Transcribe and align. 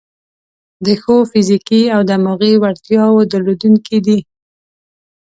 د 0.85 0.87
ښو 1.01 1.15
فزیکي 1.31 1.81
او 1.95 2.01
دماغي 2.09 2.53
وړتیاوو 2.59 3.27
درلودونکي 3.31 3.97
دي. 4.05 4.19